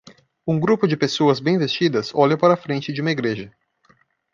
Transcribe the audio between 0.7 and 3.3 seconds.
de pessoas bem vestidas olha para a frente de uma